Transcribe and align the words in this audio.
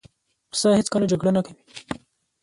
پسه 0.49 0.69
هېڅکله 0.79 1.05
جګړه 1.11 1.31
نه 1.37 1.41
کوي. 1.45 1.61